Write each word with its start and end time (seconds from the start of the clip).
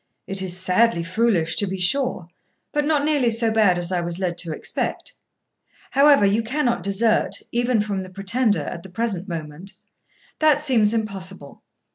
It 0.25 0.41
is 0.41 0.57
sadly 0.57 1.03
foolish, 1.03 1.55
to 1.57 1.67
be 1.67 1.77
sure, 1.77 2.25
but 2.71 2.85
not 2.85 3.05
nearly 3.05 3.29
so 3.29 3.51
bad 3.51 3.77
as 3.77 3.91
I 3.91 4.01
was 4.01 4.17
led 4.17 4.35
to 4.39 4.51
expect. 4.51 5.13
However, 5.91 6.25
you 6.25 6.41
cannot 6.41 6.81
desert, 6.81 7.35
even 7.51 7.81
from 7.81 8.01
the 8.01 8.09
Pretender, 8.09 8.63
at 8.63 8.81
the 8.81 8.89
present 8.89 9.27
moment; 9.29 9.73
that 10.39 10.59
seems 10.59 10.91
impossible. 10.91 11.61